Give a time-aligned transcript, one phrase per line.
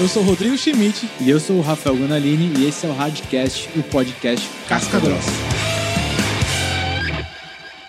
[0.00, 1.08] Eu sou o Rodrigo Schmidt.
[1.20, 5.30] E eu sou o Rafael Gonalini e esse é o Radcast, o podcast Casca Grossa.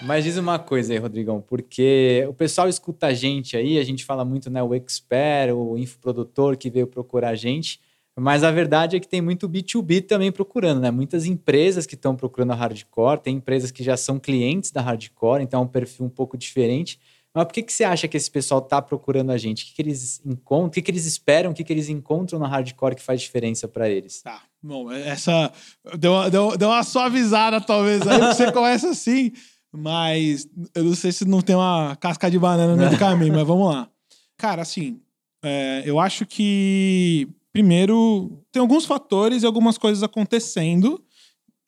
[0.02, 4.04] Mas diz uma coisa aí, Rodrigão, porque o pessoal escuta a gente aí, a gente
[4.04, 7.80] fala muito, né, o expert, o infoprodutor que veio procurar a gente,
[8.20, 10.92] mas a verdade é que tem muito B2B também procurando, né?
[10.92, 15.42] Muitas empresas que estão procurando a Hardcore, tem empresas que já são clientes da Hardcore,
[15.42, 17.00] então é um perfil um pouco diferente.
[17.34, 19.64] Mas por que, que você acha que esse pessoal está procurando a gente?
[19.64, 20.68] O que, que eles encontram?
[20.68, 21.52] O que, que eles esperam?
[21.52, 24.22] O que, que eles encontram na hardcore que faz diferença para eles?
[24.22, 25.52] Tá, bom, essa
[25.98, 29.32] deu, deu, deu uma suavizada, talvez, aí você começa assim,
[29.72, 33.34] mas eu não sei se não tem uma casca de banana no meio do caminho,
[33.34, 33.90] mas vamos lá.
[34.38, 35.00] Cara, assim,
[35.44, 41.04] é, eu acho que, primeiro, tem alguns fatores e algumas coisas acontecendo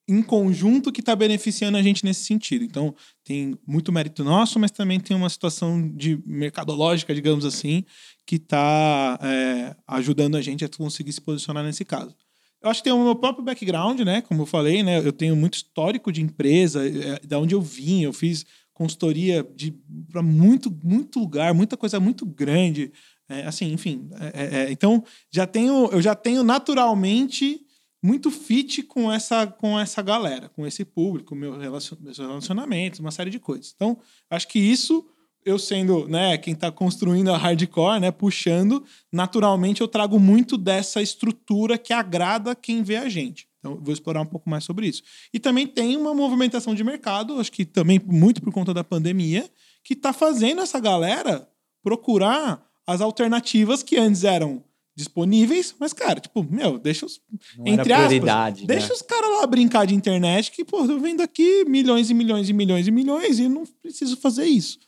[0.07, 2.63] em conjunto que está beneficiando a gente nesse sentido.
[2.63, 7.83] Então, tem muito mérito nosso, mas também tem uma situação de mercadológica, digamos assim,
[8.25, 12.15] que está é, ajudando a gente a conseguir se posicionar nesse caso.
[12.61, 14.21] Eu acho que tem o meu próprio background, né?
[14.21, 14.99] Como eu falei, né?
[14.99, 19.47] Eu tenho muito histórico de empresa, é, da onde eu vim, eu fiz consultoria
[20.11, 22.91] para muito, muito lugar, muita coisa muito grande.
[23.27, 24.07] É, assim, enfim.
[24.19, 27.64] É, é, é, então, já tenho, eu já tenho naturalmente
[28.05, 33.09] muito fit com essa, com essa galera, com esse público, meu relacion, meus relacionamentos, uma
[33.09, 33.73] série de coisas.
[33.75, 33.97] Então,
[34.29, 35.03] acho que isso,
[35.43, 41.01] eu sendo né, quem está construindo a hardcore, né, puxando, naturalmente eu trago muito dessa
[41.01, 43.47] estrutura que agrada quem vê a gente.
[43.57, 45.01] Então, vou explorar um pouco mais sobre isso.
[45.33, 49.49] E também tem uma movimentação de mercado, acho que também muito por conta da pandemia,
[49.83, 51.49] que está fazendo essa galera
[51.81, 54.63] procurar as alternativas que antes eram
[54.95, 57.19] disponíveis, mas, cara, tipo, meu, deixa os.
[57.57, 58.65] Não entre aspas, né?
[58.65, 62.49] deixa os caras lá brincar de internet, que, pô, eu vendo aqui milhões e milhões
[62.49, 64.79] e milhões e milhões e não preciso fazer isso.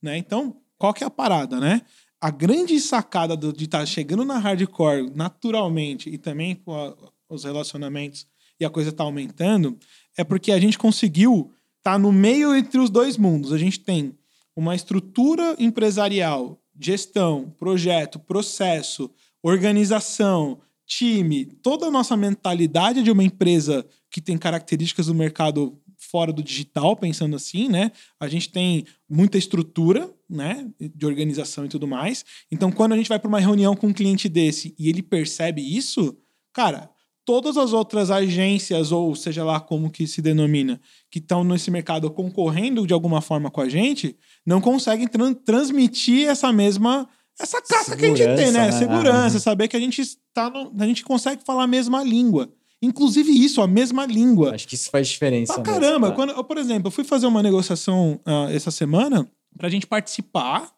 [0.00, 0.16] Né?
[0.18, 1.82] Então, qual que é a parada, né?
[2.20, 6.94] A grande sacada do, de estar tá chegando na hardcore naturalmente e também com a,
[7.28, 8.26] os relacionamentos
[8.58, 9.76] e a coisa tá aumentando,
[10.16, 13.52] é porque a gente conseguiu estar tá no meio entre os dois mundos.
[13.52, 14.16] A gente tem
[14.54, 19.10] uma estrutura empresarial, gestão, projeto, processo,
[19.48, 26.32] organização, time, toda a nossa mentalidade de uma empresa que tem características do mercado fora
[26.32, 27.92] do digital, pensando assim, né?
[28.18, 32.24] A gente tem muita estrutura, né, de organização e tudo mais.
[32.50, 35.62] Então, quando a gente vai para uma reunião com um cliente desse e ele percebe
[35.62, 36.16] isso,
[36.52, 36.90] cara,
[37.24, 40.80] todas as outras agências ou seja lá como que se denomina,
[41.10, 45.08] que estão nesse mercado concorrendo de alguma forma com a gente, não conseguem
[45.44, 47.08] transmitir essa mesma
[47.38, 48.66] essa casca que a gente tem, né?
[48.66, 48.72] né?
[48.72, 52.50] Segurança, saber que a gente está no, a gente consegue falar a mesma língua.
[52.80, 54.54] Inclusive isso, a mesma língua.
[54.54, 55.54] Acho que isso faz diferença.
[55.54, 56.08] Pra caramba.
[56.08, 59.86] Mesmo, quando, por exemplo, eu fui fazer uma negociação uh, essa semana para a gente
[59.86, 60.70] participar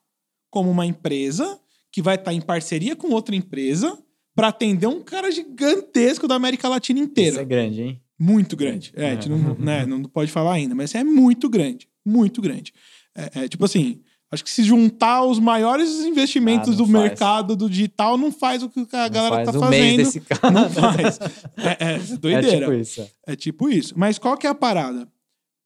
[0.50, 1.58] como uma empresa
[1.90, 3.98] que vai estar tá em parceria com outra empresa
[4.34, 7.30] para atender um cara gigantesco da América Latina inteira.
[7.30, 8.00] Isso é grande, hein?
[8.18, 8.92] Muito grande.
[8.94, 11.88] É, a gente não, né, não pode falar ainda, mas é muito grande.
[12.04, 12.72] Muito grande.
[13.16, 16.90] É, é, tipo assim, Acho que se juntar os maiores investimentos ah, do faz.
[16.90, 19.70] mercado do digital, não faz o que a não galera tá um fazendo.
[19.70, 20.50] Mês desse cara.
[20.50, 21.18] Não faz.
[21.56, 22.48] É, é doideira.
[22.48, 23.10] É tipo isso.
[23.26, 23.94] É tipo isso.
[23.96, 25.08] Mas qual que é a parada?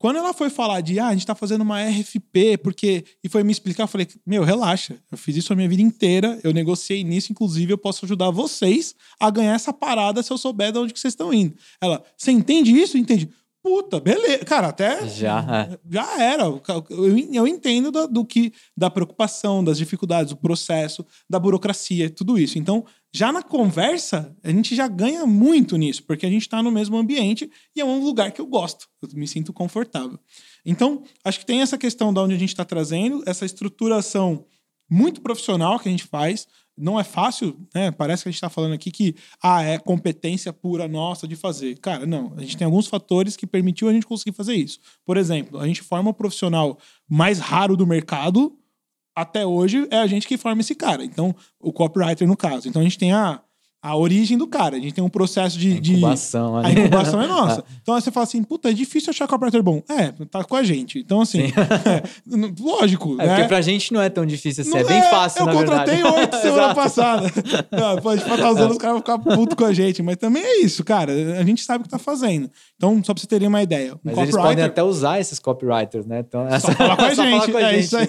[0.03, 3.05] Quando ela foi falar de, ah, a gente tá fazendo uma RFP, porque.
[3.23, 4.97] E foi me explicar, eu falei, meu, relaxa.
[5.11, 8.97] Eu fiz isso a minha vida inteira, eu negociei nisso, inclusive eu posso ajudar vocês
[9.21, 11.55] a ganhar essa parada se eu souber de onde que vocês estão indo.
[11.81, 12.99] Ela, você entende isso?
[12.99, 13.31] Entende.
[13.63, 14.45] Puta, beleza.
[14.45, 15.07] Cara, até.
[15.07, 15.69] Já.
[15.71, 15.79] É.
[15.89, 16.45] Já era.
[16.45, 16.63] Eu,
[17.33, 18.53] eu entendo da, do que.
[18.77, 22.59] Da preocupação, das dificuldades, do processo, da burocracia, tudo isso.
[22.59, 22.85] Então,
[23.15, 26.97] já na conversa, a gente já ganha muito nisso, porque a gente está no mesmo
[26.97, 28.89] ambiente e é um lugar que eu gosto.
[29.01, 30.19] Eu me sinto confortável.
[30.67, 34.45] Então, acho que tem essa questão da onde a gente está trazendo, essa estruturação
[34.91, 36.49] muito profissional que a gente faz
[36.83, 37.93] não é fácil, né?
[37.93, 41.79] Parece que a gente está falando aqui que ah, é competência pura nossa de fazer.
[41.79, 42.35] Cara, não.
[42.37, 44.81] A gente tem alguns fatores que permitiu a gente conseguir fazer isso.
[45.05, 46.77] Por exemplo, a gente forma o profissional
[47.09, 48.59] mais raro do mercado.
[49.15, 51.05] Até hoje é a gente que forma esse cara.
[51.05, 52.69] Então, o copywriter no caso.
[52.69, 53.41] Então a gente tem a
[53.83, 54.77] a origem do cara.
[54.77, 55.73] A gente tem um processo de.
[55.73, 56.67] A incubação, de...
[56.69, 57.65] A incubação é nossa.
[57.83, 59.83] Então aí você fala assim, puta, é difícil achar copywriter bom.
[59.89, 61.01] É, tá com a gente.
[61.01, 62.03] Então, assim, é,
[62.61, 63.15] lógico.
[63.15, 63.35] É, né?
[63.35, 65.53] Porque pra gente não é tão difícil assim, não é bem é, fácil, eu na
[65.53, 65.91] verdade.
[65.91, 67.33] Eu contratei oito semana passada.
[67.73, 70.01] não, pode ficar usando, os caras vão ficar puto com a gente.
[70.01, 71.13] Mas também é isso, cara.
[71.41, 72.49] A gente sabe o que tá fazendo.
[72.77, 73.95] Então, só pra você terem uma ideia.
[73.95, 76.21] Um mas eles podem até usar esses copywriters, né?
[76.21, 76.69] Então, essa...
[76.69, 77.51] Só falar com a gente.
[77.51, 78.07] Com a é gente, isso aí.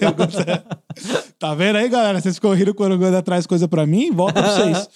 [1.40, 2.22] tá vendo aí, galera?
[2.22, 4.12] Vocês correram quando atrás coisa pra mim?
[4.12, 4.88] Volta pra vocês.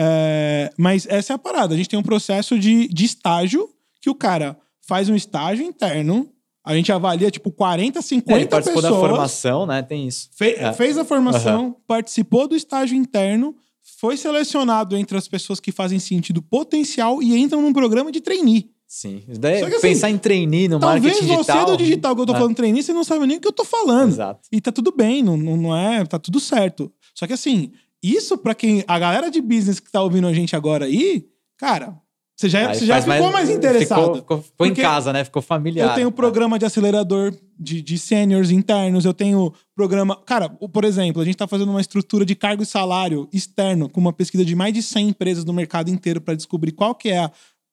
[0.00, 1.74] É, mas essa é a parada.
[1.74, 3.68] A gente tem um processo de, de estágio
[4.00, 4.56] que o cara
[4.86, 6.30] faz um estágio interno.
[6.64, 9.00] A gente avalia, tipo, 40, 50 é, ele participou pessoas.
[9.00, 9.82] da formação, né?
[9.82, 10.28] Tem isso.
[10.36, 10.72] Fe é.
[10.72, 11.74] Fez a formação, uhum.
[11.86, 13.56] participou do estágio interno,
[14.00, 18.70] foi selecionado entre as pessoas que fazem sentido potencial e entram num programa de trainee.
[18.86, 19.22] Sim.
[19.38, 21.66] Daí, Só que, assim, pensar em trainee no Talvez marketing você digital.
[21.66, 22.38] do digital que eu tô Ah.
[22.38, 24.10] falando trainee, você não sabe nem o que eu tô falando.
[24.12, 24.40] Exato.
[24.52, 26.90] E tá tudo bem, não, não é, tá tudo certo.
[27.14, 27.72] Só que assim,
[28.02, 31.96] isso pra quem a galera de business que tá ouvindo a gente agora aí, cara,
[32.36, 34.00] você já, Aí você já ficou mais, interessado.
[34.00, 35.24] Ficou, ficou- ficou em casa, né?
[35.24, 35.88] Ficou familiar.
[35.88, 40.14] Eu tenho programa de acelerador de, de seniors internos, eu tenho programa.
[40.24, 44.00] Cara, por exemplo, a gente tá fazendo uma estrutura de cargo e salário externo com
[44.00, 47.18] uma pesquisa de mais de 100 empresas no mercado inteiro para descobrir qual que é
[47.18, 47.30] a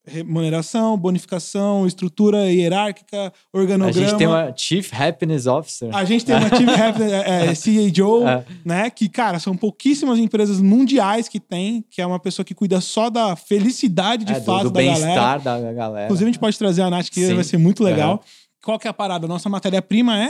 [0.08, 4.08] remuneração, bonificação, estrutura hierárquica, A organograma.
[4.08, 5.96] gente tem uma Chief Happiness Officer.
[5.96, 8.46] A gente tem uma Chief Happiness, é, é, CHO, É.
[8.64, 8.90] né?
[8.90, 13.10] Que, cara, são pouquíssimas empresas mundiais que tem, que é uma pessoa que cuida só
[13.10, 15.00] da felicidade de é, do, fato do da galera.
[15.06, 16.06] bem-estar da galera.
[16.06, 17.34] Inclusive, a gente pode trazer a Nath, que Sim.
[17.36, 18.12] vai ser muito legal.
[18.16, 18.20] Aham.
[18.64, 19.28] Qual que é a parada?
[19.28, 20.30] Nossa matéria-prima é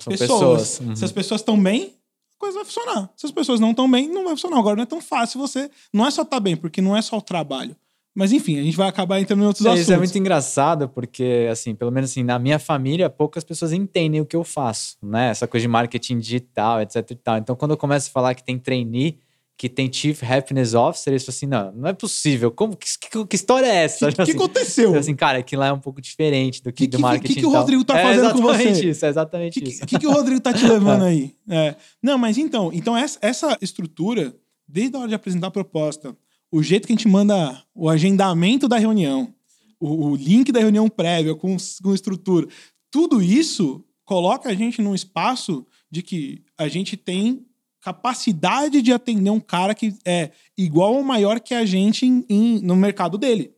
[0.00, 0.18] São pessoas.
[0.18, 0.80] pessoas.
[0.80, 0.96] Uhum.
[0.96, 1.94] Se as pessoas estão bem,
[2.36, 3.08] a coisa vai funcionar.
[3.16, 4.58] Se as pessoas não estão bem, não vai funcionar.
[4.58, 5.70] Agora não é tão fácil você.
[5.92, 7.76] Não é só estar bem, porque não é só o trabalho.
[8.18, 9.82] Mas enfim, a gente vai acabar entrando em outros É, assuntos.
[9.84, 14.20] Isso é muito engraçado, porque, assim, pelo menos assim, na minha família, poucas pessoas entendem
[14.20, 15.30] o que eu faço, né?
[15.30, 17.38] Essa coisa de marketing digital, etc e tal.
[17.38, 19.18] Então, quando eu começo a falar que tem trainee,
[19.56, 22.50] que tem Chief Happiness Officer, eles falam assim, não, não é possível.
[22.50, 24.06] Como, que, que, que história é essa?
[24.06, 24.94] O que, que Assim, aconteceu?
[24.96, 27.50] assim, cara, aquilo lá é um pouco diferente do que, do marketing que que o.
[27.50, 28.88] Rodrigo tá é fazendo com exatamente você?
[28.90, 29.86] isso, é O exatamente que, isso.
[29.86, 31.34] que, que o Rodrigo tá te levando aí?
[31.48, 31.74] É.
[32.02, 34.34] Não, mas então, então essa, essa estrutura,
[34.66, 36.16] desde a hora de apresentar a proposta,
[36.50, 39.32] o jeito que a gente manda o agendamento da reunião,
[39.78, 42.48] o, o link da reunião prévia com, com estrutura,
[42.90, 47.44] tudo isso coloca a gente num espaço de que a gente tem
[47.80, 52.60] capacidade de atender um cara que é igual ou maior que a gente em- em-
[52.60, 53.52] no mercado dele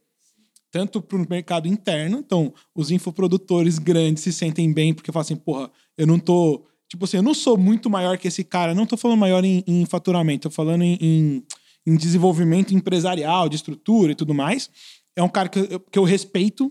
[0.71, 2.19] tanto para o mercado interno.
[2.19, 6.65] Então, os infoprodutores grandes se sentem bem porque falam assim, porra, eu não tô.
[6.89, 8.75] Tipo assim, eu não sou muito maior que esse cara.
[8.75, 11.43] Não tô falando maior em, em faturamento, tô falando em, em,
[11.87, 14.71] em desenvolvimento empresarial, de estrutura e tudo mais.
[15.17, 16.71] É um cara que eu, que eu respeito.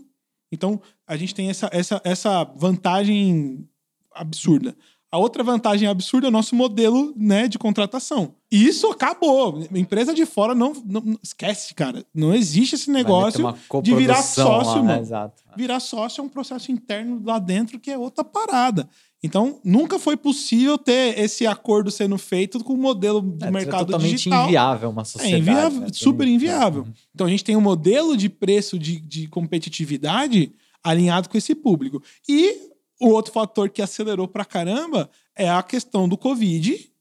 [0.51, 3.67] Então, a gente tem essa, essa, essa vantagem
[4.13, 4.75] absurda.
[5.11, 8.35] A outra vantagem absurda é o nosso modelo né, de contratação.
[8.51, 9.63] E isso acabou.
[9.73, 12.06] Empresa de fora não, não- esquece, cara.
[12.13, 13.39] Não existe esse negócio
[13.81, 14.88] de virar coprodução sócio, lá, né?
[14.89, 15.01] mano.
[15.01, 15.44] Exato.
[15.57, 18.88] Virar sócio é um processo interno lá dentro que é outra parada.
[19.21, 23.88] Então, nunca foi possível ter esse acordo sendo feito com o modelo do É, mercado
[23.88, 24.45] totalmente digital.
[24.45, 25.41] inviável uma É sociedade.
[25.41, 25.88] inviável, né?
[25.91, 26.81] super inviável.
[26.83, 26.94] Uhum.
[27.15, 30.51] Então a gente tem um modelo de preço de, de competitividade
[30.83, 32.01] alinhado com esse público.
[32.27, 32.69] E
[33.00, 36.92] o outro fator que acelerou pra caramba é a questão do Covid,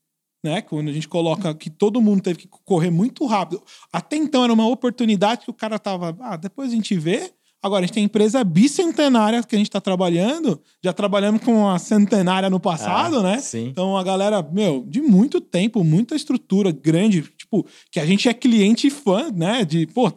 [0.42, 0.62] né?
[0.62, 3.62] Quando a gente coloca que todo mundo teve que correr muito rápido.
[3.92, 7.32] Até então era uma oportunidade que o cara tava, ah, depois a gente vê.
[7.60, 11.76] Agora a gente tem empresa bicentenária que a gente tá trabalhando, já trabalhamos com a
[11.76, 13.40] centenária no passado, Ah, né?
[13.40, 13.66] Sim.
[13.66, 18.32] Então a galera, meu, de muito tempo, muita estrutura grande, tipo, que a gente é
[18.34, 19.64] cliente e fã, né?
[19.64, 20.14] De, porra.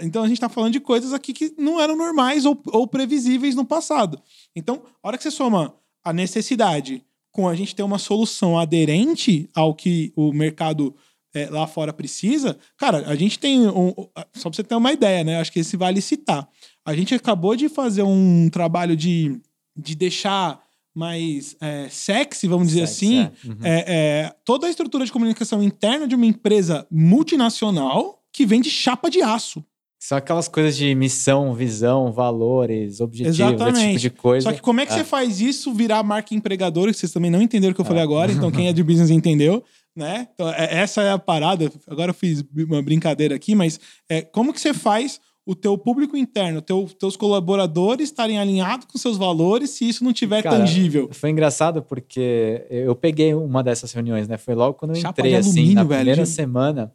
[0.00, 3.54] Então a gente tá falando de coisas aqui que não eram normais ou, ou previsíveis
[3.54, 4.20] no passado.
[4.54, 9.48] Então, a hora que você soma a necessidade com a gente ter uma solução aderente
[9.54, 10.94] ao que o mercado
[11.34, 13.66] é, lá fora precisa, cara, a gente tem.
[13.66, 13.94] Um,
[14.34, 15.40] só pra você ter uma ideia, né?
[15.40, 16.46] Acho que esse vale citar.
[16.84, 19.40] A gente acabou de fazer um trabalho de,
[19.74, 20.62] de deixar
[20.94, 23.48] mais é, sexy, vamos dizer Sexy, assim, é.
[23.48, 23.58] Uhum.
[23.62, 29.10] é, é, toda a estrutura de comunicação interna de uma empresa multinacional que vende chapa
[29.10, 29.64] de aço.
[30.04, 34.00] São aquelas coisas de missão, visão, valores, objetivos, esse tipo Exatamente.
[34.00, 34.50] de coisa.
[34.50, 37.40] Só que como é que você faz isso virar marca empregadora, que vocês também não
[37.40, 39.62] entenderam o que eu falei agora, então quem é de business entendeu,
[39.94, 40.26] né?
[40.34, 41.70] Então, é- essa é a parada.
[41.86, 43.78] Agora eu fiz uma brincadeira aqui, mas
[44.08, 48.98] é, como que você faz o teu público interno, teu, teus colaboradores estarem alinhados com
[48.98, 51.10] seus valores se isso não tiver Cara, tangível?
[51.12, 54.36] Foi engraçado porque eu peguei uma dessas reuniões, né?
[54.36, 56.92] Foi logo quando eu Chapa entrei, assim, alumínio, na velho, primeira semana.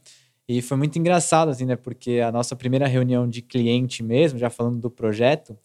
[0.47, 1.75] E foi muito engraçado, assim, né?
[1.75, 5.57] Porque a nossa primeira reunião de cliente mesmo, já falando do projeto,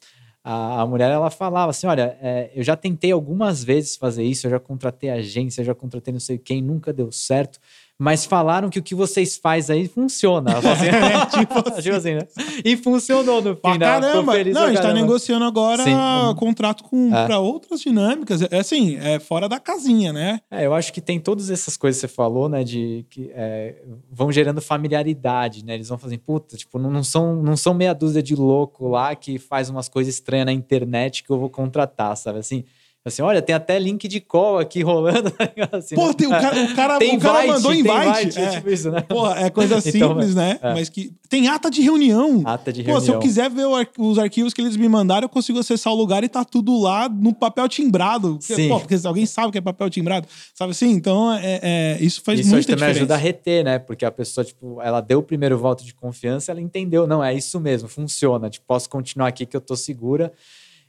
[0.43, 4.47] a, a mulher, ela falava assim, olha, é, eu já tentei algumas vezes fazer isso,
[4.47, 7.61] eu já contratei agência, eu já contratei não sei quem, nunca deu certo.
[8.03, 10.59] Mas falaram que o que vocês fazem aí funciona.
[10.59, 11.83] Assim, É, tipo assim.
[11.83, 12.27] tipo assim, né?
[12.65, 13.87] E funcionou no fim, né?
[13.87, 14.33] Caramba!
[14.33, 15.01] feliz Não, a gente tá caramba.
[15.01, 15.85] negociando agora.
[15.85, 16.35] Uhum.
[16.35, 17.27] contrato com É.
[17.27, 18.43] para outras dinâmicas.
[18.43, 20.41] É assim, é fora da casinha, né?
[20.51, 22.65] É, eu acho que tem todas essas coisas que você falou, né?
[22.65, 23.77] De que é,
[24.11, 25.75] vão gerando familiaridade, né?
[25.75, 29.15] Eles vão fazendo, puta, tipo, não, não são, não são meia dúzia de louco lá
[29.15, 32.41] que faz umas coisas estranhas na internet que eu vou contratar, sabe?
[32.41, 32.65] Assim,
[33.05, 35.29] Assim, olha, tem até link de call aqui rolando.
[35.33, 36.15] tá assim, Pô, né?
[36.15, 37.97] tem, o cara, o cara, Tem o cara invite, mandou invite.
[38.21, 38.51] invite, é é.
[38.51, 39.01] tipo isso, né?
[39.01, 40.59] Porra, é coisa Então, simples, né?
[40.63, 40.73] é.
[40.73, 41.13] Mas que.
[41.29, 42.43] Tem ata de reunião.
[42.45, 43.21] Ata de Pô, se eu reunião.
[43.21, 43.65] quiser ver
[43.99, 47.09] os arquivos que eles me mandaram, eu consigo acessar o lugar e tá tudo lá
[47.09, 48.37] no papel timbrado.
[48.39, 48.69] Porque, Sim.
[48.69, 50.29] Pô, porque alguém sabe que é papel timbrado.
[50.55, 50.91] Sabe assim?
[50.91, 52.99] Então, é, é- isso faz Isso muita que também diferença.
[53.01, 53.79] ajuda a reter, né?
[53.79, 57.35] Porque a pessoa, tipo, ela deu o primeiro voto de confiança, ela entendeu, não, é
[57.35, 58.49] isso mesmo, funciona.
[58.51, 60.33] Tipo, posso continuar aqui que eu tô segura.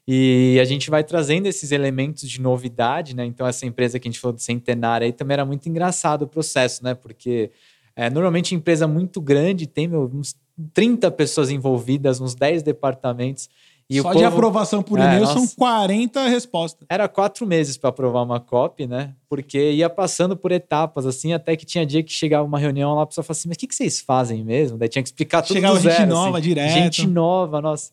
[0.08, 3.26] E a gente vai trazendo esses elementos de novidade, né?
[3.26, 6.28] Então, essa empresa que a gente falou de centenária aí também era muito engraçado o
[6.28, 6.94] processo, né?
[6.94, 7.52] Porque
[7.96, 10.36] é, normalmente empresa muito grande tem meu, uns
[10.74, 13.50] 30 pessoas envolvidas, uns 10 departamentos.
[13.90, 15.34] E Só o de povo- aprovação por É, e-mail nossa.
[15.34, 16.86] são 40 respostas.
[16.90, 19.14] era quatro meses para aprovar uma copy, né?
[19.30, 23.04] Porque ia passando por etapas, assim, até que tinha dia que chegava uma reunião lá,
[23.04, 24.78] a pessoa falava assim, mas o que, que vocês fazem mesmo?
[24.78, 26.48] Daí tinha que explicar tudo Chegava gente zero, nova assim.
[26.48, 26.74] direto.
[26.74, 27.92] Gente nova, nossa.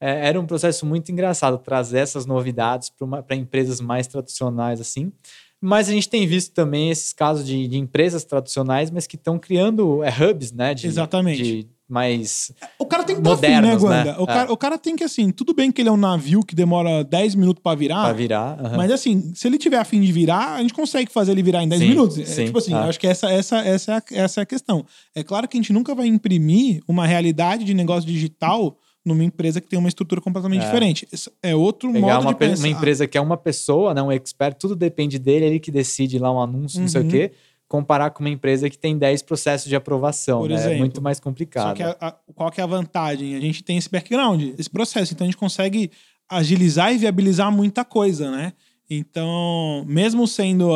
[0.00, 2.90] É, era um processo muito engraçado trazer essas novidades
[3.26, 5.12] para empresas mais tradicionais, assim.
[5.60, 9.38] Mas a gente tem visto também esses casos de, de empresas tradicionais, mas que estão
[9.38, 10.72] criando é, hubs, né?
[10.72, 11.42] De, Exatamente.
[11.42, 12.50] De mais...
[12.78, 14.04] O cara tem que afim, né, Modernos, né?
[14.04, 14.20] Guanda?
[14.20, 14.26] O, É.
[14.26, 17.04] cara, o cara tem que, assim, tudo bem que ele é um navio que demora
[17.04, 18.04] 10 minutos pra virar.
[18.04, 18.56] para virar.
[18.74, 21.68] Mas assim, se ele tiver afim de virar, a gente consegue fazer ele virar em
[21.68, 22.18] 10 Sim, minutos.
[22.18, 22.78] É, sim, tipo assim, ah.
[22.78, 24.86] eu acho que essa, essa, essa, é a, essa é a questão.
[25.14, 29.60] É claro que a gente nunca vai imprimir uma realidade de negócio digital numa empresa
[29.60, 30.66] que tem uma estrutura completamente É.
[30.66, 31.08] diferente.
[31.12, 32.62] Isso é outro Pegar modo uma, de pe- pensar.
[32.62, 36.18] uma empresa que é uma pessoa, né, um expert, tudo depende dele, ele que decide
[36.18, 37.10] lá um anúncio, não sei o Uhum.
[37.10, 37.32] quê,
[37.66, 40.40] comparar com uma empresa que tem 10 processos de aprovação.
[40.40, 40.56] Por né?
[40.56, 40.78] É exemplo.
[40.78, 41.76] muito mais Só complicado.
[41.76, 43.36] que a- a- qual que é a vantagem?
[43.36, 45.14] A gente tem esse background, esse processo.
[45.14, 45.90] Então a gente consegue
[46.28, 48.52] agilizar e viabilizar muita coisa, né?
[48.88, 50.68] Então, mesmo sendo,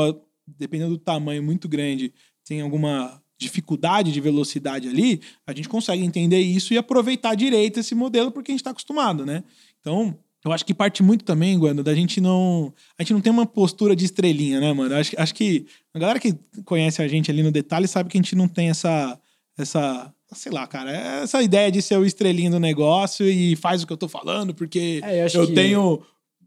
[0.59, 2.13] dependendo do tamanho muito grande,
[2.45, 7.95] tem alguma dificuldade de velocidade ali, a gente consegue entender isso e aproveitar direito esse
[7.95, 9.45] modelo porque a gente está acostumado, né?
[9.81, 12.73] Então, eu acho que parte muito também, Guando, da gente não.
[12.99, 14.95] A gente não tem uma postura de estrelinha, né, mano?
[14.95, 16.35] Acho, acho que a galera que
[16.65, 19.19] conhece a gente ali no detalhe sabe que a gente não tem essa.
[19.57, 20.91] essa sei lá, cara,
[21.23, 24.53] essa ideia de ser o estrelinho do negócio e faz o que eu tô falando,
[24.53, 26.03] porque É, eu eu que- tenho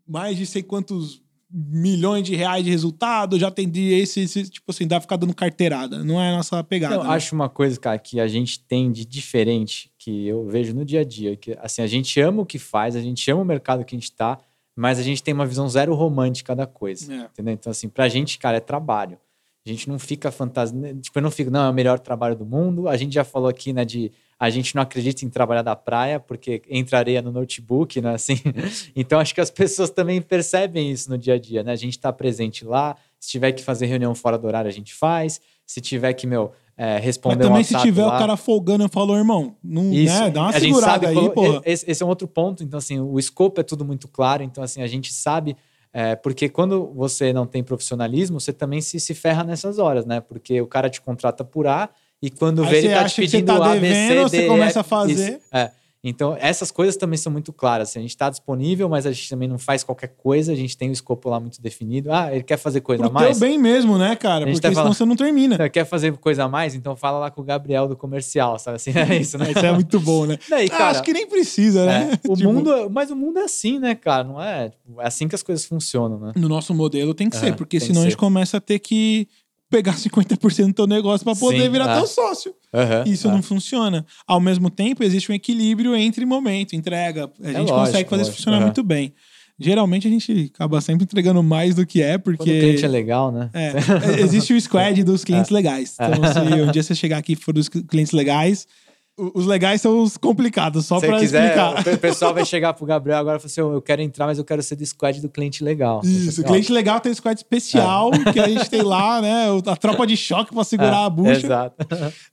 [0.06, 4.86] mais de sei quantos milhões de reais de resultado, já atendi esse, esse tipo assim,
[4.86, 6.04] dá pra ficar dando carteirada.
[6.04, 6.96] Não é a nossa pegada.
[6.96, 7.10] Eu né?
[7.10, 11.02] acho uma coisa, cara, que a gente tem de diferente, que eu vejo no dia
[11.02, 13.86] a dia, que assim, a gente ama o que faz, a gente ama o mercado
[13.86, 14.38] que a gente tá,
[14.76, 17.12] mas a gente tem uma visão zero romântica da coisa.
[17.14, 17.26] É.
[17.26, 17.54] Entendeu?
[17.54, 19.18] Então, assim, pra gente, cara, é trabalho.
[19.66, 20.96] A gente não fica fantasia.
[21.02, 22.88] Tipo, eu não fico, não, é o melhor trabalho do mundo.
[22.88, 26.20] A gente já falou aqui, né, de a gente não acredita em trabalhar da praia,
[26.20, 28.14] porque entra areia no notebook, né?
[28.14, 28.38] Assim.
[28.96, 31.72] Então, acho que as pessoas também percebem isso no dia a dia, né?
[31.72, 32.96] A gente está presente lá.
[33.20, 35.40] Se tiver que fazer reunião fora do horário, a gente faz.
[35.66, 38.84] Se tiver que, meu, é, responder Mas também um se tiver lá, o cara folgando,
[38.84, 40.30] eu falo, irmão, não, isso, né?
[40.30, 41.62] dá uma a segurada aí, porra.
[41.66, 42.64] Esse, esse é um outro ponto.
[42.64, 44.44] Então, assim, o escopo é tudo muito claro.
[44.44, 45.58] Então, assim, a gente sabe.
[45.92, 50.22] é, porque quando você não tem profissionalismo, você também se, se ferra nessas horas, né?
[50.22, 51.90] Porque o cara te contrata por A
[52.22, 55.14] e quando Aí vê, ele tá te pedindo tá devendo, D, você começa a fazer.
[55.38, 55.40] isso.
[55.52, 55.72] É.
[56.04, 57.90] Então, essas coisas também são muito claras.
[57.90, 60.54] assim, a gente está disponível, mas a gente também não faz qualquer coisa.
[60.54, 62.14] A gente tem o escopo lá muito definido.
[62.14, 63.38] Ah, ele quer fazer coisa a mais?
[63.38, 64.46] teu bem mesmo, né, cara?
[64.46, 65.58] Porque tá senão falando- você não termina.
[65.70, 66.76] Quer fazer coisa a mais?
[66.76, 68.92] Então fala lá com o Gabriel do comercial, sabe assim?
[68.96, 69.50] É isso, né?
[69.50, 70.38] Isso é muito bom, né?
[70.48, 72.12] Daí, Ah, cara, acho que nem precisa, né?
[72.14, 74.24] é, o Tipo, mundo, é- mas o mundo é assim, né, cara?
[74.24, 74.70] Não é?
[74.70, 76.32] Tipo, é assim que as coisas funcionam, né?
[76.38, 78.80] No nosso modelo tem que É, ser, porque tem senão a gente começa a ter
[78.80, 79.28] que
[79.70, 81.98] pegar 50% do teu negócio para poder Sim, virar é.
[81.98, 82.54] teu sócio.
[82.74, 83.32] Aham, Isso é.
[83.32, 84.06] não funciona.
[84.26, 87.32] Ao mesmo tempo, existe um equilíbrio entre momento, entrega.
[87.42, 88.66] A gente lógico, consegue fazer isso lógico, funcionar aham.
[88.66, 89.14] muito bem.
[89.60, 92.38] Geralmente a gente acaba sempre entregando mais do que é, porque.
[92.38, 93.50] Quando o cliente é legal, né?
[93.54, 93.74] É,
[94.22, 95.96] existe o squad dos clientes legais.
[96.00, 98.68] Então, se um dia você chegar aqui e for dos clientes legais,
[99.18, 101.94] os legais são os complicados, só Se pra quiser, explicar.
[101.96, 104.38] o pessoal vai chegar pro Gabriel agora e falar assim: "Ô, eu quero entrar, mas
[104.38, 106.02] eu quero ser do squad do cliente legal.
[106.04, 109.46] Isso, o Ó, cliente legal tem um squad especial que a gente tem lá, né?
[109.66, 111.32] A tropa de choque pra segurar é, a bucha.
[111.32, 111.76] Exato.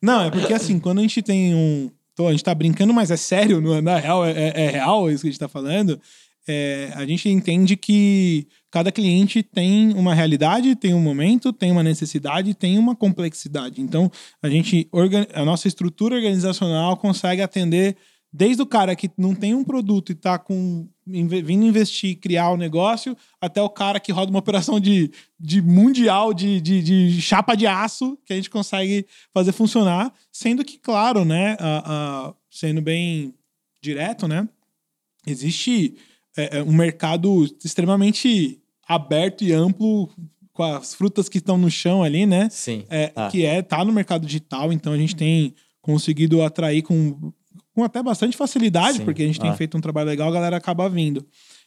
[0.02, 1.90] Não, é porque assim, quando a gente tem um.
[2.26, 5.10] A gente tá brincando, mas é sério, não é- na real, é, é- é real
[5.10, 5.98] isso que a gente tá falando.
[6.46, 11.84] É, a gente entende que cada cliente tem uma realidade, tem um momento, tem uma
[11.84, 13.80] necessidade, tem uma complexidade.
[13.80, 14.10] Então,
[14.42, 14.88] a gente,
[15.32, 17.96] a nossa estrutura organizacional consegue atender
[18.32, 22.56] desde o cara que não tem um produto e tá com vindo investir, criar o
[22.56, 27.54] negócio, até o cara que roda uma operação de, de mundial de, de, de chapa
[27.54, 31.56] de aço que a gente consegue fazer funcionar, sendo que, claro, né,
[32.50, 33.32] sendo bem
[33.80, 34.48] direto, né,
[35.24, 35.94] existe
[36.36, 40.08] é, é, um mercado extremamente aberto e amplo
[40.52, 42.48] com as frutas que estão no chão ali, né?
[42.50, 42.84] Sim.
[42.88, 43.28] É, Ah.
[43.30, 47.32] Que é tá no mercado digital, então a gente tem conseguido atrair com,
[47.74, 49.04] com até bastante facilidade, Sim.
[49.04, 49.54] porque a gente tem Ah.
[49.56, 51.26] feito um trabalho legal, a galera acaba vindo.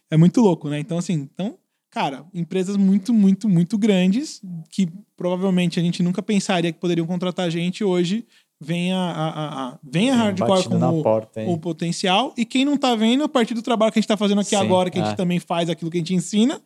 [0.09, 0.79] É muito louco, né?
[0.79, 1.57] Então, assim, então,
[1.91, 7.45] cara, empresas muito, muito, muito grandes que provavelmente a gente nunca pensaria que poderiam contratar
[7.47, 8.25] a gente hoje.
[8.59, 12.33] Vem a, a, a, a vem a hardcore como porta, o potencial.
[12.35, 14.49] E quem não tá vendo, a partir do trabalho que a gente tá fazendo aqui
[14.51, 15.05] Sim, agora, que a é.
[15.07, 16.63] gente também faz aquilo que a gente ensina, Com.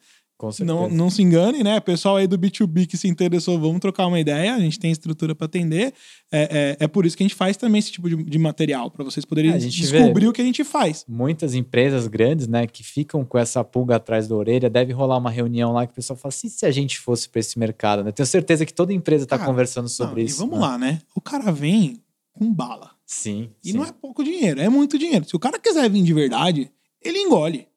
[0.63, 1.79] Não, não se engane, né?
[1.79, 4.55] Pessoal aí do B2B que se interessou, vamos trocar uma ideia.
[4.55, 5.93] A gente tem estrutura para atender.
[6.31, 8.89] É, é, é por isso que a gente faz também esse tipo de, de material,
[8.89, 11.05] para vocês poderem É, descobrir o que a gente faz.
[11.07, 15.29] Muitas empresas grandes, né, que ficam com essa pulga atrás da orelha, deve rolar uma
[15.29, 18.11] reunião lá que o pessoal fala assim, se a gente fosse para esse mercado, né?
[18.11, 20.37] Tenho certeza que toda empresa está Cara, conversando sobre Não, isso.
[20.37, 20.65] E vamos né?
[20.65, 20.99] lá, né?
[21.15, 22.01] O cara vem
[22.33, 22.91] com bala.
[23.05, 23.49] Sim.
[23.63, 23.77] E sim.
[23.77, 25.25] não é pouco dinheiro, é muito dinheiro.
[25.27, 26.71] Se o cara quiser vir de verdade,
[27.01, 27.67] ele engole.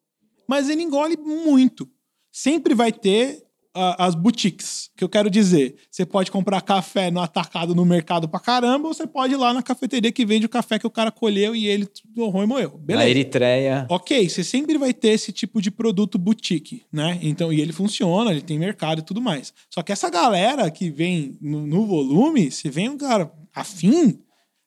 [0.47, 1.89] Mas ele engole muito.
[2.37, 4.91] Sempre vai ter ah, as boutiques.
[4.97, 8.93] Que eu quero dizer, você pode comprar café no atacado no mercado pra caramba, ou
[8.93, 11.69] você pode ir lá na cafeteria que vende o café que o cara colheu e
[11.69, 12.73] ele torrou e moeu.
[12.73, 13.09] Na Beleza.
[13.09, 13.87] Eritreia.
[13.89, 17.21] Ok, você sempre vai ter esse tipo de produto boutique, né?
[17.23, 19.55] Então, e ele funciona, ele tem mercado e tudo mais.
[19.71, 24.19] Só que essa galera que vem no, no volume, se vem um cara afim,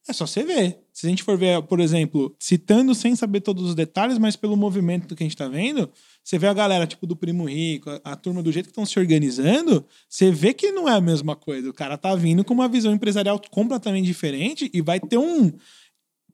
[0.07, 0.79] é só você ver.
[0.93, 4.55] Se a gente for ver, por exemplo, citando sem saber todos os detalhes, mas pelo
[4.57, 5.89] movimento que a gente tá vendo,
[6.23, 8.85] você vê a galera tipo do Primo Rico, a, a turma do jeito que estão
[8.85, 11.69] se organizando, você vê que não é a mesma coisa.
[11.69, 15.51] O cara tá vindo com uma visão empresarial completamente diferente e vai ter um.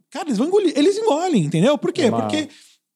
[0.10, 1.77] Cara, eles vão engolir, eles engolem, entendeu?
[1.77, 2.03] Por quê?
[2.03, 2.48] É uma- Porque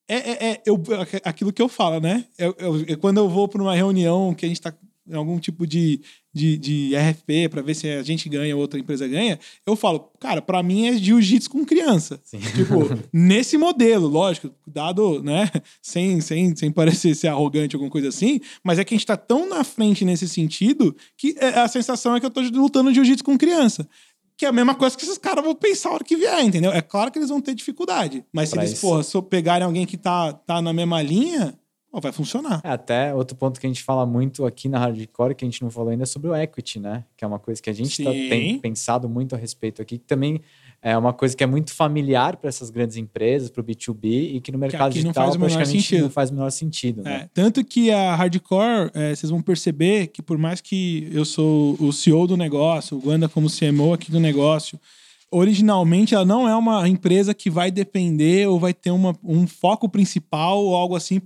[0.07, 0.81] é, é, é eu,
[1.24, 2.25] aquilo que eu falo, né?
[2.38, 5.40] Eu, eu- eu- quando eu vou para uma reunião que a gente está em algum
[5.40, 6.02] tipo de,
[6.34, 10.12] de, de RFP para ver se a gente ganha ou outra empresa ganha, eu falo,
[10.20, 12.20] cara, para mim é jiu-jitsu com criança.
[12.24, 12.40] Sim.
[12.56, 12.76] Tipo,
[13.14, 15.50] nesse modelo, lógico, dado, né,
[15.82, 19.06] sem, sem, sem parecer ser arrogante ou alguma coisa assim, mas é que a gente
[19.08, 22.94] tá tão na frente nesse sentido que é- a sensação é que eu tô lutando
[22.94, 23.88] jiu-jitsu com criança.
[24.40, 26.72] Que é a mesma coisa que esses caras vão pensar a hora que vier, entendeu?
[26.72, 28.24] É claro que eles vão ter dificuldade.
[28.32, 28.82] Mas se Pra eles, isso.
[28.82, 31.58] porra, se pegarem alguém que tá, tá na mesma linha,
[31.94, 32.62] vai funcionar.
[32.63, 35.62] É, Até outro ponto que a gente fala muito aqui na Hardcore, que a gente
[35.63, 37.03] não falou ainda, é sobre o equity, né?
[37.17, 40.06] Que é uma coisa que a gente tá- tem pensado muito a respeito aqui, que
[40.06, 40.41] também
[40.82, 44.39] é uma coisa que é muito familiar para essas grandes empresas, para o B2B, e
[44.41, 46.03] que no mercado não digital faz o menor praticamente sentido.
[46.03, 47.22] não faz o menor sentido, né?
[47.24, 51.75] É, tanto que a Hardcore, é, vocês vão perceber que por mais que eu sou
[51.79, 54.79] o CEO do negócio, o Wanda como CMO aqui do negócio,
[55.32, 59.89] originalmente ela não é uma empresa que vai depender ou vai ter uma, um foco
[59.89, 61.19] principal ou algo assim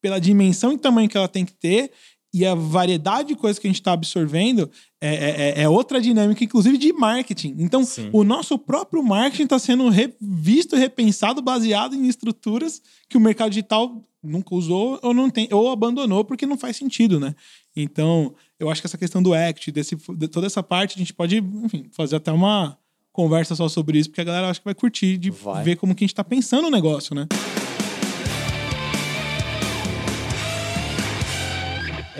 [0.00, 1.90] pela dimensão e tamanho que ela tem que ter
[2.32, 6.00] e a variedade de coisas que a gente está absorvendo é, é- é- é outra
[6.00, 7.56] dinâmica, inclusive de marketing.
[7.58, 8.08] Então, Sim.
[8.12, 14.00] o nosso próprio marketing está sendo revisto repensado baseado em estruturas que o mercado digital
[14.22, 17.34] nunca usou ou não tem ou abandonou porque não faz sentido, né?
[17.74, 21.12] Então, eu acho que essa questão do act, desse, de toda essa parte, a gente
[21.14, 22.76] pode, enfim, fazer até uma
[23.12, 25.64] conversa só sobre isso, porque a galera acho que vai curtir de Vai.
[25.64, 27.26] ver como que a gente está pensando o negócio, né?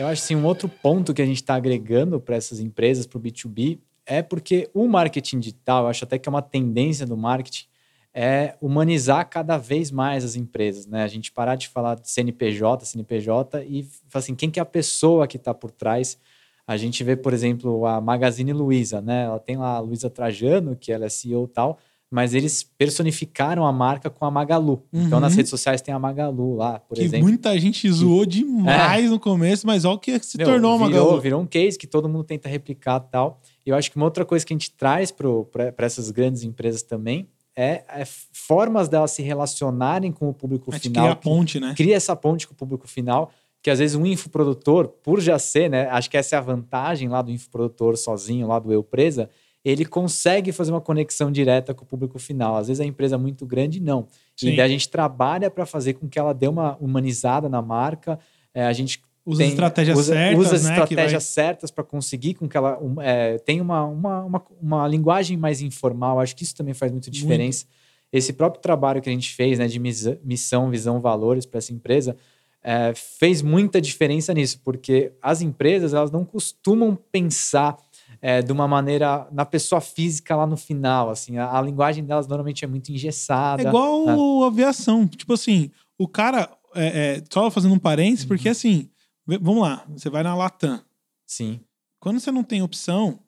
[0.01, 3.19] Eu acho assim, um outro ponto que a gente está agregando para essas empresas, para
[3.19, 7.19] o B2B, é porque o marketing digital, eu acho até que é uma tendência do
[7.19, 7.67] marketing,
[8.15, 11.05] é humanizar cada vez mais as empresas, né?
[11.05, 15.27] A gente parar de falar de CNPJ, CNPJ e assim, quem que é a pessoa
[15.27, 16.19] que está por trás?
[16.67, 19.25] A gente vê, por exemplo, a Magazine Luiza, né?
[19.25, 21.79] Ela tem lá a Luiza Trajano, que ela é CEO e tal,
[22.11, 24.83] mas eles personificaram a marca com a Magalu.
[24.93, 25.21] Então, Uhum.
[25.21, 27.27] nas redes sociais tem a Magalu lá, por que exemplo.
[27.29, 31.21] muita gente zoou demais no começo, mas olha o que se Meu, tornou virou, galera.
[31.21, 33.41] virou um case que todo mundo tenta replicar e tal.
[33.65, 36.83] E eu acho que uma outra coisa que a gente traz para essas grandes empresas
[36.83, 41.05] também é, é formas delas se relacionarem com o público A gente final.
[41.05, 41.75] cria a ponte, né?
[41.77, 43.31] cria essa ponte com o público final,
[43.63, 45.87] que às vezes um infoprodutor, por já ser, né?
[45.91, 49.29] Acho que essa é a vantagem lá do infoprodutor sozinho, lá do Eu Presa,
[49.65, 52.57] ele consegue fazer uma conexão direta com o público final.
[52.57, 54.07] Às vezes a empresa é muito grande, não.
[54.37, 54.55] Sim.
[54.55, 58.19] E a gente trabalha para fazer com que ela dê uma humanizada na marca.
[58.55, 60.71] É, a gente Usa tem- estratégias usa, certas, usa as né?
[60.71, 65.61] estratégias certas para conseguir com que ela é, tenha uma, uma, uma, uma linguagem mais
[65.61, 66.19] informal.
[66.19, 67.67] Acho que isso também faz muita diferença.
[68.11, 72.17] Esse próprio trabalho que a gente fez né, de missão, visão, valores para essa empresa
[72.63, 77.77] é, fez muita diferença nisso, porque as empresas elas não costumam pensar
[78.21, 81.11] é, de uma maneira na pessoa física lá no final.
[81.11, 83.63] Assim, a, a linguagem delas normalmente é muito engessada.
[83.63, 84.45] É igual né?
[84.45, 85.07] a aviação.
[85.07, 86.51] Tipo assim, o cara.
[86.75, 88.53] é, é, só fazendo um parênteses, porque Uhum.
[88.53, 88.91] assim,
[89.27, 90.81] vê- vamos lá, você vai na Latam.
[91.27, 91.61] Sim,
[92.01, 93.19] Quando você não tem opção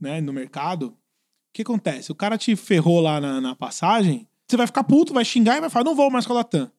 [0.00, 0.94] né, no mercado, o
[1.54, 2.10] que acontece?
[2.10, 5.60] O cara te ferrou lá na, na passagem, você vai ficar puto, vai xingar e
[5.60, 6.70] vai falar, não vou mais com a Latam.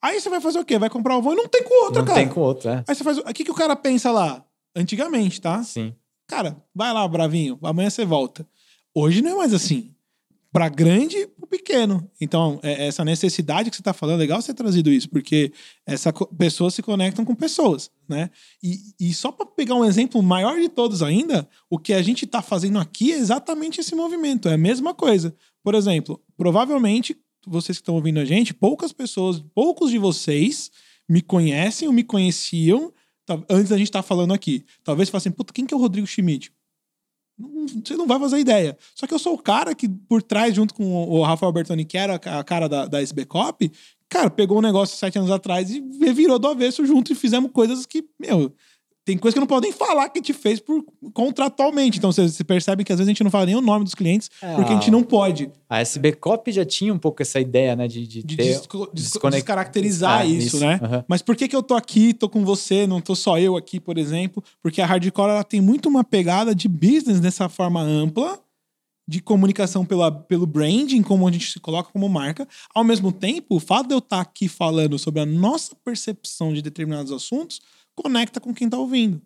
[0.00, 0.78] Aí você vai fazer o quê?
[0.78, 2.20] Vai comprar o voo e não tem com outra, não cara.
[2.20, 2.84] tem com outro, é.
[2.86, 3.18] Aí você faz.
[3.18, 4.44] O que, que o cara pensa lá?
[4.76, 5.60] Antigamente, tá?
[5.64, 5.92] Sim.
[6.28, 8.46] Cara, vai lá, bravinho, amanhã você volta.
[8.94, 9.94] Hoje não é mais assim.
[10.52, 12.08] Pra grande pequeno.
[12.20, 15.52] Então, é, essa necessidade que você está falando, é legal você ter trazido isso, porque
[15.86, 18.30] essa pessoas se conectam com pessoas, né?
[18.62, 22.24] E, e só para pegar um exemplo maior de todos ainda, o que a gente
[22.24, 25.34] está fazendo aqui é exatamente esse movimento, é a mesma coisa.
[25.62, 30.70] Por exemplo, provavelmente vocês que estão ouvindo a gente, poucas pessoas, poucos de vocês
[31.08, 32.92] me conhecem ou me conheciam
[33.48, 34.64] antes da gente estar tá falando aqui.
[34.84, 36.52] Talvez falem assim, puta, quem que é o Rodrigo Schmidt?
[37.84, 38.76] você não vai fazer ideia.
[38.94, 41.96] Só que eu sou o cara que, por trás, junto com o Rafael Bertoni, que
[41.96, 43.70] era a cara da, da SB Cop,
[44.08, 45.80] cara, pegou um negócio sete anos atrás e
[46.12, 48.52] virou do avesso junto e fizemos coisas que, meu,
[49.08, 51.96] tem coisa que não podem falar que te fez por contratualmente.
[51.96, 54.30] Então você percebe que às vezes a gente não fala nem o nome dos clientes
[54.42, 55.50] é, porque a gente não pode.
[55.66, 57.88] A SB Cop já tinha um pouco essa ideia, né?
[57.88, 58.60] De, de, de ter,
[58.92, 60.78] descaracterizar é, isso, isso, né?
[60.82, 61.04] Uhum.
[61.08, 63.80] Mas por que, que eu tô aqui, tô com você, não tô só eu aqui,
[63.80, 64.44] por exemplo?
[64.62, 68.38] Porque a Hardcore ela tem muito uma pegada de business dessa forma ampla
[69.08, 72.46] de comunicação pela, pelo branding, como a gente se coloca como marca.
[72.74, 76.52] Ao mesmo tempo, o fato de eu estar tá aqui falando sobre a nossa percepção
[76.52, 77.62] de determinados assuntos
[78.02, 79.20] conecta com quem tá ouvindo.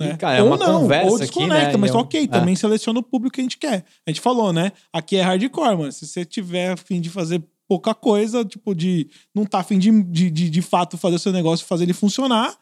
[0.00, 0.12] Né?
[0.12, 1.76] E, cara, é ou não, ou desconecta, aqui, né?
[1.78, 2.26] mas eu, ok, é.
[2.26, 3.84] também seleciona o público que a gente quer.
[4.06, 4.72] A gente falou, né?
[4.92, 5.92] Aqui é hardcore, mano.
[5.92, 9.90] Se você tiver a fim de fazer pouca coisa, tipo, de não tá afim de,
[10.04, 12.56] de, de, de fato fazer o seu negócio fazer ele funcionar,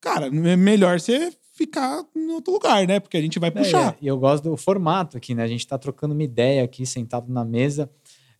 [0.00, 3.00] cara, é melhor você ficar em outro lugar, né?
[3.00, 3.94] Porque a gente vai puxar.
[3.94, 5.42] É, e eu gosto do formato aqui, né?
[5.42, 7.90] A gente tá trocando uma ideia aqui, sentado na mesa.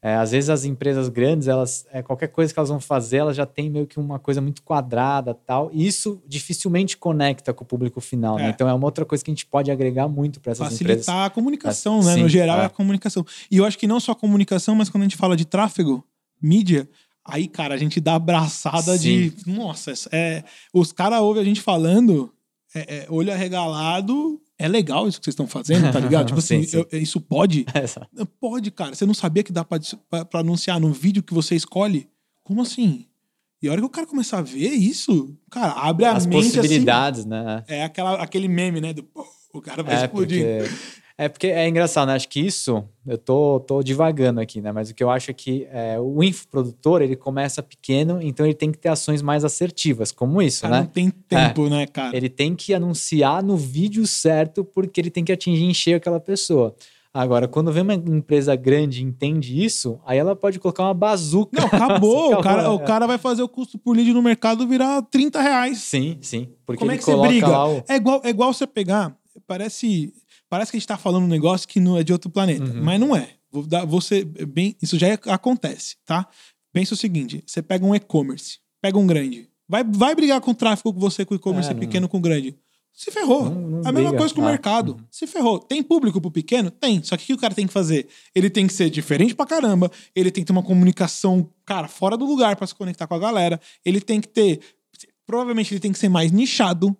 [0.06, 3.36] É, às vezes as empresas grandes, elas é, qualquer coisa que elas vão fazer, elas
[3.36, 5.68] já tem meio que uma coisa muito quadrada tal.
[5.72, 8.42] E isso dificilmente conecta com o público final, né?
[8.42, 8.46] é.
[8.46, 8.52] né?
[8.54, 11.06] Então é uma outra coisa que a gente pode agregar muito para essas Facilitar empresas.
[11.06, 12.14] Facilitar a comunicação, né?
[12.14, 12.62] Sim, no geral é.
[12.62, 13.26] é a comunicação.
[13.50, 16.04] E eu acho que não só a comunicação, mas quando a gente fala de tráfego,
[16.40, 16.88] mídia,
[17.24, 19.32] aí, cara, a gente dá abraçada Sim.
[19.34, 19.34] de.
[19.44, 22.32] Nossa, é, os caras ouvem a gente falando,
[22.72, 26.26] é, é, olho arregalado, é legal isso que vocês estão fazendo, tá ligado?
[26.28, 26.86] tipo assim, sim, sim.
[26.90, 27.66] Eu, isso pode?
[28.40, 28.94] Pode, cara.
[28.94, 32.08] Você não sabia que dá pra, pra, pra, anunciar no vídeo que você escolhe?
[32.42, 33.06] Como assim?
[33.62, 36.46] E a hora que o cara começar a ver isso, cara, abre a As mente.
[36.46, 37.64] As possibilidades, assim, né?
[37.68, 38.92] É aquela, aquele meme, né?
[38.92, 39.06] Do,
[39.52, 40.44] o cara vai é explodir.
[40.44, 40.96] Porque...
[41.18, 42.14] É porque é engraçado, né?
[42.14, 44.70] Acho que isso, eu tô, tô divagando aqui, né?
[44.70, 48.54] Mas o que eu acho é que é, o infoprodutor, ele começa pequeno, então ele
[48.54, 50.80] tem que ter ações mais assertivas, como isso, cara, né?
[50.82, 52.14] Não tem tempo, é, né, cara?
[52.14, 56.20] Ele tem que anunciar no vídeo certo, porque ele tem que atingir em cheio aquela
[56.20, 56.74] pessoa.
[57.14, 61.58] Agora, quando vem uma empresa grande e entende isso, aí ela pode colocar uma bazuca.
[61.58, 62.34] Não, acabou.
[62.36, 65.78] o, cara, o cara vai fazer o custo por lead no mercado virar 30 reais.
[65.78, 66.48] Sim, sim.
[66.66, 67.64] Porque Como é que você briga?
[67.64, 67.82] O...
[67.88, 69.16] É, igual, é igual você pegar.
[69.46, 70.12] Parece
[70.48, 72.82] Parece que a gente está falando um negócio que não é de outro planeta, uhum.
[72.82, 73.30] mas não é.
[73.50, 76.28] Vou dar, você bem, isso já acontece, tá?
[76.72, 80.54] Pensa o seguinte: você pega um e-commerce, pega um grande, vai, vai brigar com o
[80.54, 82.56] tráfego com você com o e-commerce é, pequeno com grande.
[82.96, 83.44] Se ferrou.
[83.44, 84.16] Não, não a mesma briga.
[84.16, 84.92] coisa com o ah, mercado.
[84.92, 85.06] Uhum.
[85.10, 85.58] Se ferrou.
[85.58, 86.70] Tem público pro pequeno?
[86.70, 87.02] Tem.
[87.02, 88.08] Só que o que o cara tem que fazer?
[88.34, 89.90] Ele tem que ser diferente pra caramba.
[90.14, 93.18] Ele tem que ter uma comunicação, cara, fora do lugar para se conectar com a
[93.18, 93.60] galera.
[93.84, 94.60] Ele tem que ter.
[95.26, 96.96] Provavelmente ele tem que ser mais nichado.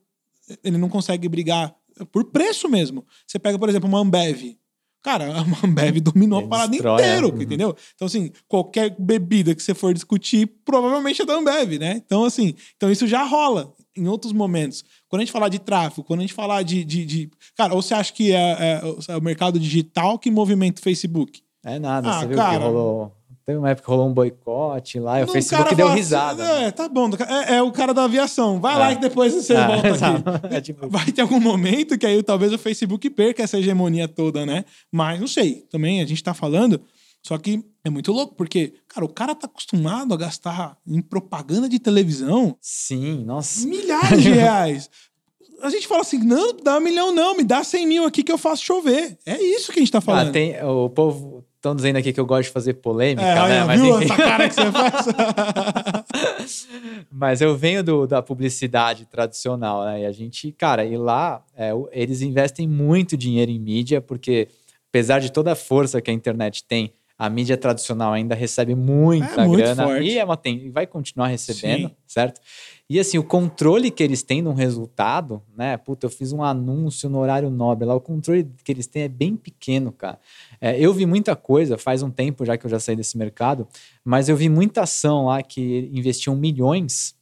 [0.62, 1.74] Ele não consegue brigar
[2.12, 3.04] por preço mesmo.
[3.26, 4.56] Você pega, por exemplo, uma Ambev.
[5.02, 7.40] Cara, a Ambev dominou a parada inteira, uhum.
[7.40, 7.76] entendeu?
[7.94, 12.02] Então, assim, qualquer bebida que você for discutir, provavelmente é da Ambev, né?
[12.04, 14.84] Então, assim, então isso já rola em outros momentos.
[15.08, 16.84] Quando a gente falar de tráfego, quando a gente falar de.
[16.84, 17.30] de, de...
[17.56, 21.40] Cara, ou você acha que é, é, é, o mercado digital que movimenta o Facebook?
[21.64, 23.12] É nada, ah, você viu cara, que rolou
[23.46, 26.42] Teve uma época que rolou um boicote lá, e o Facebook deu risada.
[26.42, 26.70] É, né?
[26.72, 27.08] tá bom.
[27.28, 28.60] É, é, o cara da aviação.
[28.60, 28.78] Vai é.
[28.78, 30.46] lá que depois você é, volta aqui.
[30.56, 30.88] É, tipo...
[30.88, 34.64] Vai ter algum momento que aí talvez o Facebook perca essa hegemonia toda, né?
[34.90, 35.64] Mas não sei.
[35.70, 36.80] Também a gente tá falando.
[37.22, 41.68] Só que é muito louco, porque, cara, o cara tá acostumado a gastar em propaganda
[41.68, 42.56] de televisão.
[42.60, 43.64] Sim, nossa.
[43.64, 44.90] Milhares de reais.
[45.62, 48.32] a gente fala assim: não, dá um milhão, não, me dá 100 mil aqui que
[48.32, 49.16] eu faço chover.
[49.24, 50.30] É isso que a gente tá falando.
[50.30, 53.64] Ah, tem, o povo Estão dizendo aqui que eu gosto de fazer polêmica, é, né?
[53.64, 56.68] Mas, viu essa cara que você faz?
[57.10, 60.02] Mas eu venho do, da publicidade tradicional, né?
[60.02, 64.46] E a gente, cara, e lá é, eles investem muito dinheiro em mídia, porque
[64.88, 69.42] apesar de toda a força que a internet tem, a mídia tradicional ainda recebe muita
[69.42, 70.06] é, grana forte.
[70.06, 71.94] e é uma, tem, vai continuar recebendo, Sim.
[72.06, 72.40] certo?
[72.88, 75.76] E assim, o controle que eles têm no resultado, né?
[75.76, 79.08] Puta, eu fiz um anúncio no horário nobre lá, o controle que eles têm é
[79.08, 80.20] bem pequeno, cara.
[80.60, 83.66] É, eu vi muita coisa, faz um tempo já que eu já saí desse mercado,
[84.04, 87.16] mas eu vi muita ação lá que investiam milhões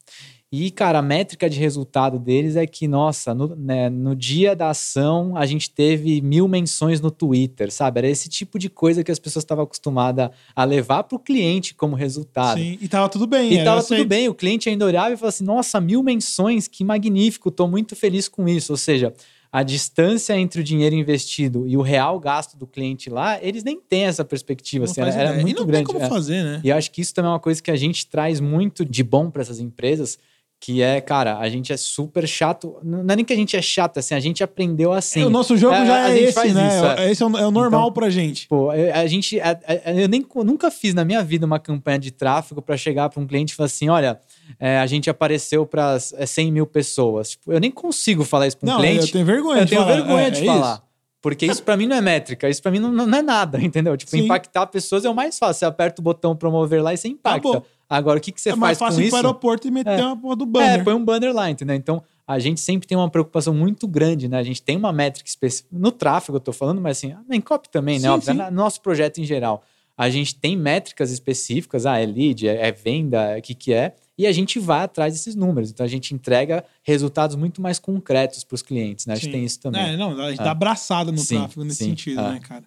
[0.62, 4.70] e, cara, a métrica de resultado deles é que, nossa, no, né, no dia da
[4.70, 7.98] ação a gente teve mil menções no Twitter, sabe?
[7.98, 11.74] Era esse tipo de coisa que as pessoas estavam acostumadas a levar para o cliente
[11.74, 12.58] como resultado.
[12.58, 13.52] Sim, e tava tudo bem.
[13.52, 14.28] E tava tudo bem.
[14.28, 18.28] O cliente ainda olhava e falava assim: nossa, mil menções, que magnífico, tô muito feliz
[18.28, 18.72] com isso.
[18.72, 19.12] Ou seja,
[19.54, 23.80] a distância entre o dinheiro investido e o real gasto do cliente lá, eles nem
[23.80, 24.84] têm essa perspectiva.
[24.84, 25.86] Assim, era, era, muito e não grande.
[25.86, 26.08] Tem como é.
[26.08, 26.60] fazer, né?
[26.64, 29.04] E eu acho que isso também é uma coisa que a gente traz muito de
[29.04, 30.18] bom para essas empresas,
[30.60, 32.78] que é, cara, a gente é super chato.
[32.82, 35.20] Não é nem que a gente é chato, assim, a gente aprendeu assim.
[35.20, 36.68] É, o nosso jogo É, já é esse, né?
[36.68, 37.10] isso, é.
[37.10, 38.48] Esse é o, é o normal Então, pra gente.
[38.48, 39.36] Pô, a, gente.
[39.36, 43.26] eu nem, nunca fiz na minha vida uma campanha de tráfego para chegar para um
[43.26, 44.18] cliente e falar assim: olha,
[44.58, 47.30] é, a gente apareceu para 100 mil pessoas.
[47.32, 49.06] Tipo, eu nem consigo falar isso para um Não, cliente.
[49.06, 49.94] eu tenho vergonha Eu de tenho falar.
[49.96, 50.72] vergonha É, de é falar.
[50.74, 50.82] isso.
[51.20, 53.96] Porque isso pra mim não é métrica, isso pra mim não, não é nada, entendeu?
[53.96, 54.20] Tipo, Sim.
[54.24, 55.60] impactar pessoas é o mais fácil.
[55.60, 57.48] Você aperta o botão promover lá e você impacta.
[57.48, 57.66] Acabou.
[57.88, 59.16] Agora, o que, que você é mais faz fácil com ir isso?
[59.16, 60.04] pro aeroporto e meter É.
[60.04, 60.80] uma porra do banner.
[60.80, 61.76] É, põe um banner lá, entendeu?
[61.76, 64.38] Então, a gente sempre tem uma preocupação muito grande, né?
[64.38, 65.68] A gente tem uma métrica específica.
[65.72, 68.02] No tráfego, eu tô falando, mas assim, na Encop também, né?
[68.02, 68.40] Sim, Óbvio, sim.
[68.40, 69.62] é no nosso projeto em geral.
[69.96, 73.94] A gente tem métricas específicas, ah, é lead, é, é venda, o que que é,
[74.18, 75.70] e a gente vai atrás desses números.
[75.70, 79.12] Então, a gente entrega resultados muito mais concretos para os clientes, né?
[79.12, 79.32] A gente Sim.
[79.32, 79.80] tem isso também.
[79.92, 80.44] É, não, a gente É.
[80.44, 82.30] dá abraçada no Sim, tráfego nesse sim, sentido, é.
[82.32, 82.64] né, cara?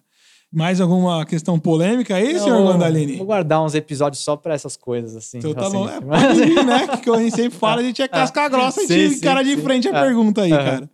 [0.50, 3.16] Mais alguma questão polêmica aí, Eu senhor Landalini?
[3.16, 5.38] Vou guardar uns episódios só para essas coisas, assim.
[5.38, 5.72] Então tá assim.
[5.76, 5.88] bom.
[5.88, 6.86] É, pode vir, né?
[6.96, 9.42] Que a gente sempre fala, a gente é casca grossa, a Sim, gente sim, cara
[9.42, 9.62] de sim.
[9.62, 10.02] frente a É.
[10.02, 10.90] pergunta aí, cara.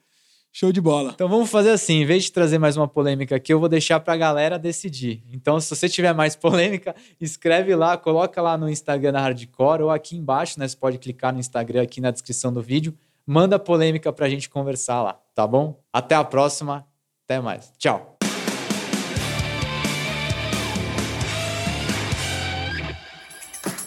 [0.52, 1.10] Show de bola.
[1.14, 3.98] Então vamos fazer assim, em vez de trazer mais uma polêmica aqui, eu vou deixar
[4.00, 5.22] pra galera decidir.
[5.32, 9.90] Então, se você tiver mais polêmica, escreve lá, coloca lá no Instagram da Hardcore ou
[9.90, 10.66] aqui embaixo, né?
[10.68, 12.94] Você pode clicar no Instagram aqui na descrição do vídeo.
[13.26, 15.80] Manda polêmica pra gente conversar lá, tá bom?
[15.92, 16.84] Até a próxima,
[17.24, 17.72] até mais.
[17.78, 18.13] Tchau.